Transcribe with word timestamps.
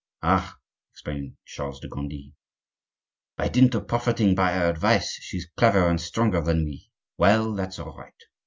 "Ah!" 0.23 0.55
exclaimed 0.91 1.37
Charles 1.45 1.79
de 1.79 1.87
Gondi, 1.87 2.33
"by 3.37 3.47
dint 3.47 3.75
of 3.75 3.87
profiting 3.87 4.33
by 4.33 4.57
our 4.57 4.67
advice 4.67 5.11
she's 5.21 5.47
clever 5.55 5.87
and 5.87 6.01
stronger 6.01 6.41
than 6.41 6.65
we! 6.65 6.89
Well, 7.19 7.53
that's 7.53 7.77
all 7.77 7.95
right." 7.95 8.23